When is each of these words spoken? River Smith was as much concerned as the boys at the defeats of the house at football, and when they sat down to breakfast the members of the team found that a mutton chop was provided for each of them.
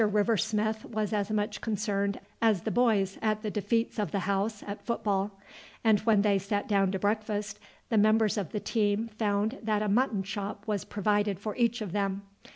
River 0.03 0.35
Smith 0.35 0.83
was 0.85 1.13
as 1.13 1.29
much 1.29 1.61
concerned 1.61 2.19
as 2.41 2.63
the 2.63 2.71
boys 2.71 3.19
at 3.21 3.43
the 3.43 3.51
defeats 3.51 3.99
of 3.99 4.09
the 4.09 4.21
house 4.21 4.63
at 4.65 4.83
football, 4.83 5.29
and 5.83 5.99
when 5.99 6.23
they 6.23 6.39
sat 6.39 6.67
down 6.67 6.91
to 6.91 6.97
breakfast 6.97 7.59
the 7.89 7.99
members 7.99 8.35
of 8.35 8.51
the 8.51 8.59
team 8.59 9.09
found 9.09 9.59
that 9.61 9.83
a 9.83 9.87
mutton 9.87 10.23
chop 10.23 10.65
was 10.65 10.83
provided 10.85 11.39
for 11.39 11.55
each 11.55 11.81
of 11.81 11.91
them. 11.91 12.23